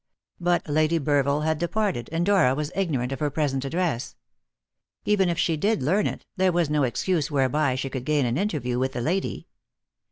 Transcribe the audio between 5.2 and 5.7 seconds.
if she